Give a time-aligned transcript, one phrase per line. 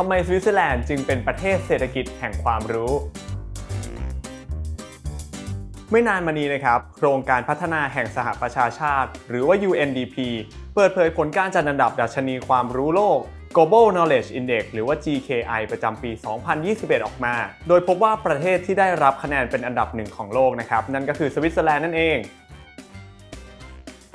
[0.00, 2.92] ทำไมสวิตเซอร์แลนด์จึงเป็นประเทศเศรษฐกิจแห่งความรู้
[5.90, 10.16] ไม่นานมานี้นะครับ โครงการพัฒนาแห่งสหประชาชาติ หรือว่า UNDP
[10.74, 13.18] เปิดเผยผลการจัดอันดับดัชนีความรู้โลก
[13.56, 16.10] Global Knowledge Index หรือว่า GKI ประจำปี
[16.58, 17.34] 2021 ออกมา
[17.68, 22.18] โดยพบว่าประเทศที่ได้รับคะแนนเป็นอันดับหนึ่งของโลกนะครับ นั่นก็คือสวิตเซอร์แลนด์นั่นเอง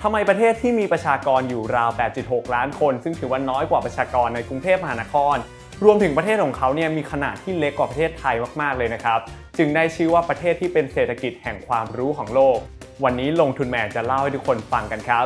[0.01, 1.89] ทำไมประเทศที่มีประชากรอยู่ราว
[2.23, 5.37] 8.6 ล้านคน ซึ่งถือว่าน้อยกว่าประชากรในกรุงเทพมหานคร
[5.83, 9.19] รวมถึงประเทศของเขาเนี่ยมีขนาดที่เล็กกว่าประเทศไทยมากๆเลยนะครับ
[9.57, 12.57] จึงได้ชื่อว่าประเทศที่เป็นเศรษฐกิจแห่งความรู้ของโลก
[13.03, 15.25] วันนี้ลงทุนแมนจะเล่าให้ทุกคนฟังกันครับ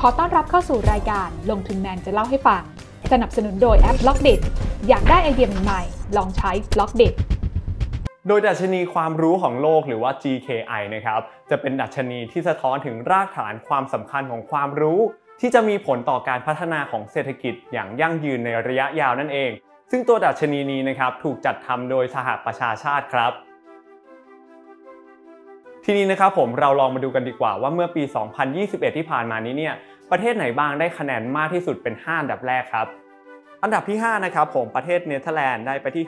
[0.00, 2.62] ขอต้อนรับเข้าสู่รายการลงทุนแมนจะเล่าให้ฟัง
[3.12, 4.28] สนับสนุนโดยแอป b ล็อกเด
[4.88, 7.02] อยากได้ไอเดียใหม่ๆลองใช้ b ล็อกเด
[8.28, 11.20] โดยดัชนีความรู้ของโลกหรือว่า GKI นะครับ
[11.50, 15.00] จะเป็นดัชนีที่สะท้อนถึงรากฐานความสำคัญของความรู้
[15.44, 19.50] ที่จะมีผลต่อการพัฒนาของเศรษฐกิจอย่างยั่งยืนในระยะยาวนั่นเอง
[19.90, 23.32] ซึ่งตัวดัชนีนี้นะครับถูกจัดทำโดยสหประชาชาติครับ
[25.84, 28.02] ทีนี้นะครับผมเราลองมาดูกันดีกว่าว่าเมื่อปี
[28.50, 29.74] 2021 ที่ผ่านมานี้เนี่ย
[30.10, 32.86] ประเทศไหนบ้างได้คะแนนมากที่สุดเป็น 5 อันดับแรกครับ
[33.62, 36.04] อันดับที่ 5 นะครับผมประเทศเนเธอร์แลนด์ได้ไปที่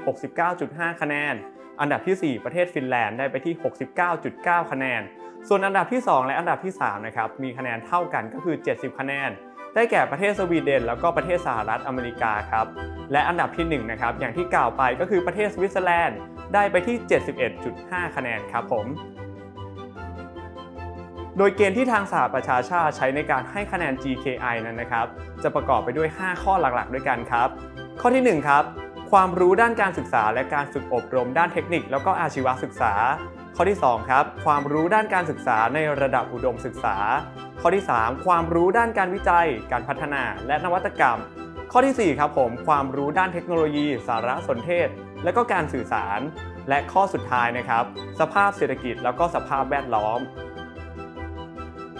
[0.48, 1.35] 69.5 คะแนน
[1.80, 3.55] อันดับที่ 4 ประเทศฟินแลนด์ได้ไปที่
[4.12, 5.03] 69.9 คะแนน
[5.48, 9.30] ส่วนอันดับที่ 2 และอันดับที่3นะครับมีคะแนนเท่ากันก็คือ 70 คะแนน
[9.75, 12.67] ได้แก่ประเทศสวีเดน แล้วก็ประเทศสหรัฐอเมริกาครับ
[13.12, 16.19] และอันดับที่1นะครับอย่างที่กล่าวไปก็คือประเทศสวิตเซอร์แลนด์
[16.55, 16.97] ได้ไปที่
[17.56, 18.86] 71.5 คะแนนครับผม
[21.39, 25.06] โดยเกณฑ์ที่ทางสหประชาชาติใช้ในการให้คะแนน GKI นั้นนะครับ
[25.42, 27.48] จะประกอบไปด้วย 5 ข้อหลักๆ ด้วยกันครับ
[28.00, 28.64] ข้อที่ 1 ครับ
[29.19, 32.93] ความรู้ด้านการศึกษา และการฝึกอบรมด้านเทคนิค แล้วก็อาชีวศึกษา
[33.57, 36.97] ข้อที่ 2 ครับ ความรู้ด้านการศึกษาในระดับอุดมศึกษา
[37.61, 41.19] ข้อที่ 3 ความรู้ด้านการวิจัย การพัฒนา และนวัตกรรม
[41.73, 44.89] ข้อที่ 4 ครับผม ความรู้ด้านเทคโนโลยี สารสนเทศ
[45.25, 46.20] และก็การสื่อสาร
[46.69, 47.85] และข้อสุดท้ายนะครับ
[48.20, 50.19] สภาพเศรษฐกิจ แล้วก็สภาพแวดล้อม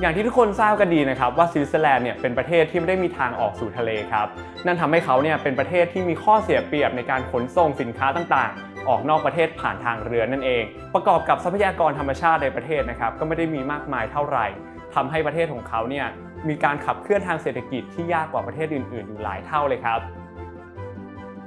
[0.01, 4.27] อย่างที่ทุกคนทราบกันดีนะครับว่าสวิตเซอร์แลนด์เนี่ยเป็นประเทศที่ไม่ได้มีทางออกสู่ทะเลครับ
[4.67, 10.63] นั่นทำให้เขาเนี่ยเป็นประเทศที่มีข้อเสียเปรียบในการขนส่งสินค้าต่างๆ ออกนอกประเทศผ่านทางเรือนั่นเอง
[10.95, 14.47] ประกอบกับทรัพยากรธรรมชาติในประเทศนะครับก็ไม่ได้มีมากมายเท่าไหร่
[14.95, 16.07] ทำให้ประเทศของเขาเนี่ย
[16.49, 20.01] มีการขับเคลื่อนทางเศรษฐกิจที่ยากกว่าประเทศอื่น ๆ อยู่หลายเท่าเลยครับ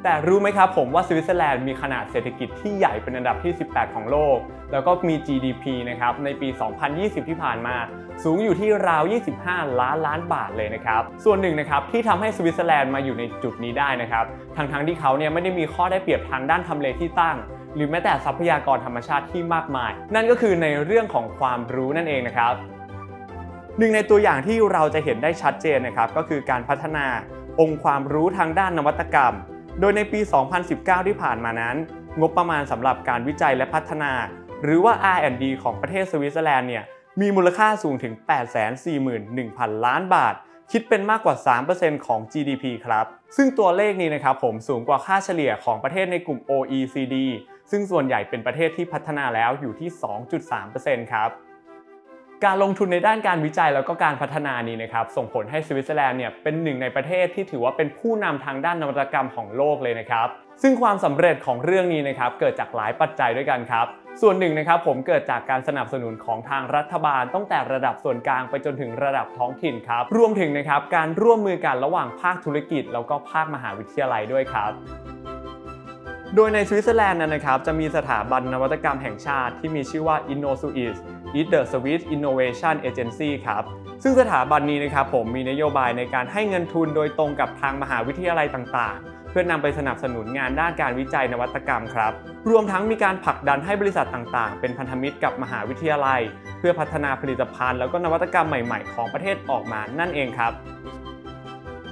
[0.04, 4.38] แต่รู้ไหมครับผมว่าสวิตเซอร์แลนด์มีขนาดเศรษฐกิจที่ใหญ่เป็นอันดับที่ 18 ของโลก
[4.72, 6.48] แล้วก็มี GDP นะครับในปี
[6.90, 7.76] 2020 ที่ผ่านมา
[8.24, 9.04] สูงอยู่ที่ราว
[9.40, 14.26] 25 ล้านล้านบาทเลยนะครับ ส่วนหนึ่งนะครับที่ทำให้สวิตเซอร์แลนด์มาอยู่ในจุดนี้ได้นะครับ
[14.56, 17.38] ทั้งๆทที่เขาเนี่ยไม่ได้มีข้อได้เปรียบทางด้านทำเลที่ตั้ง
[17.76, 22.54] หรือแม้แต่ทรัพยากรธรรมชาติที่มากมาย นั่นก็คือในเรื่องของความรู้นั่นเองนะครับ
[23.78, 27.06] หนึ่งในตัวอย่างที่เราจะเห็นได้ชัดเจนนะครับก็คือการพัฒนา
[27.60, 29.34] องค์ความรู้ทางด้านนวัตกรรม
[29.80, 30.20] โดยในปี
[30.64, 31.76] 2019 ที่ผ่านมานั้น
[32.20, 34.14] งบประมาณสำหรับการวิจัยและพัฒนา
[34.64, 36.84] หรือว่า R&D ของประเทศสวิตเซอร์แลนด์เนี่ย
[37.22, 38.14] มีมูลค่าสูงถึง
[39.00, 40.36] 841,000 ล้านบาท
[40.72, 41.36] คิดเป็นมากกว่า
[41.72, 43.06] 3%ของ GDP ครับ
[43.38, 47.16] ซึ่งตัวเลขนี้นะครับผมสูงกว่าค่าเฉลี่ยของประเทศในกลุ่ม OECD
[47.72, 49.90] ซึ่งส่วนใหญ่เป็นประเทศที่พัฒนาแล้วอยู่ที่
[50.52, 51.30] 2.3%ครับ
[52.46, 60.28] การลงทุนในด้านการวิจัยแล้วก็การพัฒนานี้นะครับส่งผลให้สวิตเซอร์แลนด์เนี่ยเป็นหนึ่งในประเทศที่ถือว่าเป็นผู้นำทางด้านนวัตกรรมของโลกเลยนะครับ
[60.62, 63.86] ซึ่งความสำเร็จของเรื่องนี้นะครับเกิดจากหลายปัจจัยด้วยกันครับ
[64.22, 74.72] ส่วนหนึ่งนะครับผมเกิดจากการสนับสนุนของทางรัฐบาลตั้งแต่ระดับส่วนกลางไปจนถึงระดับท้องถิ่นครับ รวมถึงนะครับการร่วมมือกันระหว่างภาคธุรกิจ แล้วก็ภาคมหาวิทยาลัยด้วยครับ
[76.40, 81.00] โดยในสวิตเซอร์แลนด์นะครับจะมีสถาบันนวัตกรรมแห่งชาติที่มีชื่อว่า InnoSuisse
[81.40, 83.64] Is the Swiss Innovation Agency ครับ
[84.04, 92.12] ซึ่งสถาบันนี้นะครับผมมีนโยบายในการให้เงินทุนโดยตรงกับทางมหาวิทยาลัยต่างๆ เพื่อนำไปสนับสนุนงานด้านการวิจัยนวัตกรรมครับ
[92.50, 96.22] รวมทั้งมีการผลักดันให้บริษัทต่างๆ เป็นพันธมิตรกับมหาวิทยาลัย
[96.60, 100.52] เพื่อพัฒนาผลิตภัณฑ์แล้วก็นวัตกรรมใหม่ ๆ ของประเทศออกมานั่นเองครับ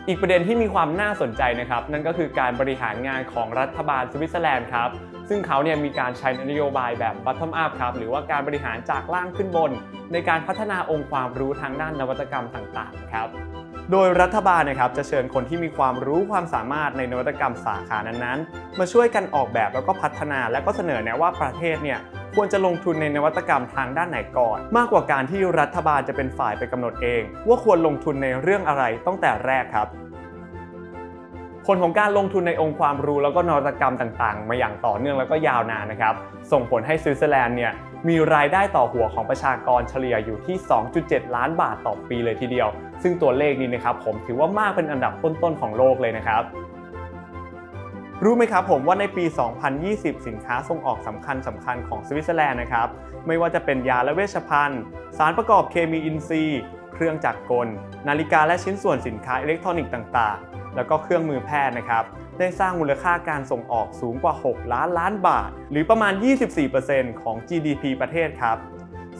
[0.08, 4.90] อีกประเด็นที่มีความน่าสนใจนะครับ นั่นก็คือการบริหารงานของรัฐบาลสวิตเซอร์แลนด์ครับ
[5.30, 9.72] ซึ่งเขาเนี่ยมีการใช้นโยบายแบบ bottom up ครับ หรือว่าการบริหารจากล่างขึ้นบน
[10.13, 13.28] ในการพัฒนาองค์ความรู้ทางด้านนวัตกรรมต่างๆ ครับ
[13.92, 22.00] โดยรัฐบาลนะครับจะเชิญคนที่มีความรู้ความสามารถในนวัตกรรมสาขานั้นๆ มาช่วยกันออกแบบแล้วก็พัฒนา และก็เสนอแนะว่าประเทศเนี่ย
[22.40, 29.88] ควรจะลงทุนในนวัตกรรมทางด้านไหนก่อน มากกว่าการที่รัฐบาลจะเป็นฝ่ายไปกำหนดเอง ว่าควรลงทุนในเรื่องอะไรตั้งแต่แรกครับ
[31.66, 36.14] ผลของการลงทุนในองค์ความรู้แล้วก็นวัตกรรมต่างๆ มาอย่างต่อเนื่องแล้วก็ยาวนานนะครับ
[36.52, 37.72] ส่งผลให้สวิตเซอร์แลนด์เนี่ย
[38.08, 40.56] มีรายได้ต่อหัวของประชากรเฉลี่ยอยู่ที่
[40.96, 42.68] 2.7 ล้านบาทต่อปีเลยทีเดียว
[43.04, 46.44] ซึ่งตัวเลขนี้นะครับผมถือว่ามากเป็นอันดับต้นๆของโลกเลยนะครับ
[48.23, 49.25] รู้ไหมครับผมว่าในปี
[49.75, 52.88] 2020 สินค้าส่งออกสำคัญสำคัญของสวิตเซอร์แลนด์นะครับ
[53.27, 54.81] ไม่ว่าจะเป็นยาและเวชภัณฑ์
[55.17, 56.62] สารประกอบเคมีอินทรีย์
[56.94, 57.67] เครื่องจักรกล
[58.07, 62.03] นาฬิกาและชิ้นส่วนสินค้าอิเล็กทรอนิกส์ต่างๆ แล้วก็เครื่องมือแพทย์นะครับ
[62.39, 66.13] ได้สร้างมูลค่าการส่งออกสูงกว่า 6 ล้านล้านบาท หรือประมาณ
[66.67, 68.57] 24%ของ GDP ประเทศครับ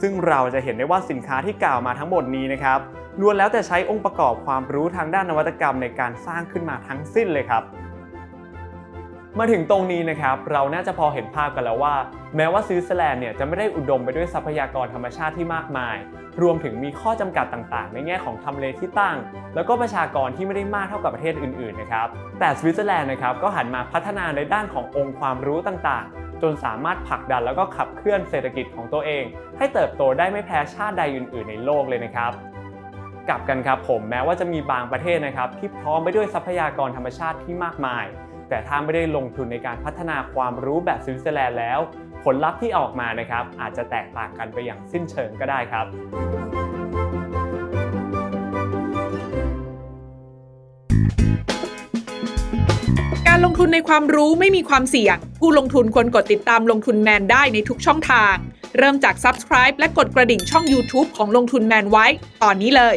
[0.02, 2.80] ซึ่งเราจะเห็นได้ว่าสินค้าที่กล่าวมาทั้งหมดนี้นะครับ
[3.22, 7.64] ล้วนแล้วแต่ใช้องค์ประกอบความรู้ทางด้านนวัตกรรมในการสร้างขึ้นมาทั้งสิ้นเลยครับ
[9.40, 11.96] มาถึงตรงนี้นะครับเราน่าจะพอเห็นภาพกันแล้วว่า
[12.36, 15.96] แม้ว่าสวิตเซอร์แลนด์เนี่ยจะไม่ได้อุดมไปด้วยทรัพยากรธรรมชาติที่มากมาย
[16.42, 19.18] รวมถึงมีข้อจำกัดต่างๆ ในแง่ของทำเลที่ตั้ง
[19.56, 22.08] แล้วก็ประชากรที่ไม่ได้มากเท่ากับประเทศอื่นๆนะครับ
[22.40, 29.24] แต่สวิตเซอร์แลนด์นะครับก็หันมาพัฒนาในด้านขององค์ความรู้ต่างๆ จนสามารถผลักดันแล้วก็ขับเคลื่อนเศรษฐกิจของตัวเอง
[29.58, 32.32] ให้เติบโตได้ไม่แพ้ชาติใดอื่น ๆ ในโลกเลยนะครับ
[33.30, 38.06] กลับกันครับผมแม้ว่าจะมีบางประเทศนะครับที่พร้อมไปด้วยทรัพยากรธรรมชาติที่มากมาย
[38.50, 41.80] แต่ถ้าไม่ได้ลงทุนในการพัฒนาความรู้แบบสวิตเซอร์แลนด์แล้ว
[42.24, 45.86] ผลลัพธ์ที่ออกมานะครับ อาจจะแตกต่างกันไปอย่างสิ้นเชิงก็ได้ครับ
[53.28, 58.36] การลงทุนในความรู้ไม่มีความเสี่ยง ผู้ลงทุนควรกดติดตามลงทุนแมนได้ในทุกช่องทาง
[58.78, 62.06] เริ่มจาก Subscribe และกดกระดิ่งช่อง YouTube ของลงทุนแมนไว้
[62.44, 62.96] ตอนนี้เลย